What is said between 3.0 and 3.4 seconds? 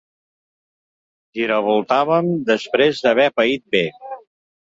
d'haver